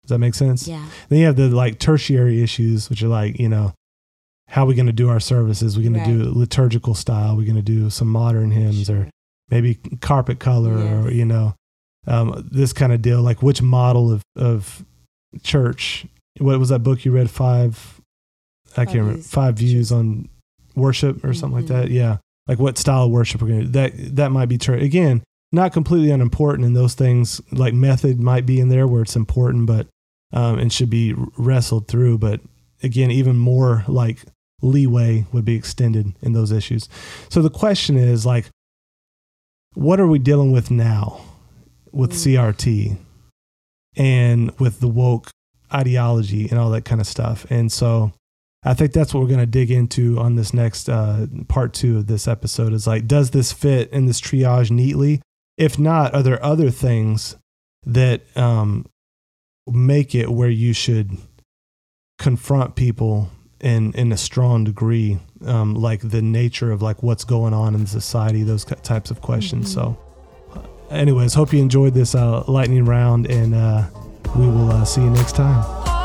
[0.03, 0.67] Does that make sense?
[0.67, 0.83] Yeah.
[1.09, 3.73] Then you have the like tertiary issues, which are like, you know,
[4.49, 5.77] how are we going to do our services?
[5.77, 6.05] We're going Right.
[6.07, 7.35] to do liturgical style.
[7.37, 9.07] We're going to do some modern hymns or
[9.49, 11.53] maybe carpet color or, you know,
[12.07, 13.21] um, this kind of deal.
[13.21, 14.83] Like which model of, of
[15.43, 16.05] church?
[16.39, 17.29] What was that book you read?
[17.29, 18.01] Five,
[18.71, 19.13] I Five can't remember.
[19.15, 19.29] Views.
[19.29, 20.29] Five views on
[20.75, 21.81] worship or something like Mhm.
[21.81, 21.91] that.
[21.91, 22.17] Yeah.
[22.47, 23.71] Like what style of worship we're going to do.
[23.71, 24.75] That, that might be true.
[24.77, 25.21] Again,
[25.51, 29.67] not completely unimportant and those things like method might be in there where it's important,
[29.67, 29.87] but,
[30.33, 32.17] um, and should be wrestled through.
[32.17, 32.41] But
[32.81, 34.23] again, even more like
[34.63, 36.89] leeway would be extended in those issues.
[37.29, 38.49] So the question is like,
[39.73, 41.21] what are we dealing with now
[41.91, 42.17] with Mm.
[42.17, 42.97] CRT
[43.95, 45.29] and with the woke
[45.73, 47.45] ideology and all that kind of stuff?
[47.49, 48.11] And so
[48.63, 51.97] I think that's what we're going to dig into on this next uh, part two
[51.97, 55.21] of this episode is like, does this fit in this triage neatly?
[55.57, 57.35] If not, are there other things
[57.85, 58.85] that um,
[59.67, 61.17] make it where you should
[62.17, 67.53] confront people in in a strong degree, um, like the nature of like what's going
[67.53, 69.71] on in society, those types of questions.
[69.71, 69.97] So,
[70.55, 73.87] uh, anyways, hope you enjoyed this uh, lightning round, and uh,
[74.35, 76.02] we will uh, see you next time.